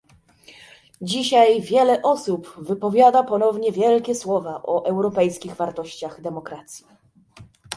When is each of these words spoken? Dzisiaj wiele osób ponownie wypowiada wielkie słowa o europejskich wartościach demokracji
Dzisiaj 1.01 1.61
wiele 1.61 2.01
osób 2.01 2.51
ponownie 2.53 2.67
wypowiada 2.73 3.25
wielkie 3.71 4.15
słowa 4.15 4.61
o 4.63 4.85
europejskich 4.85 5.55
wartościach 5.55 6.21
demokracji 6.21 6.85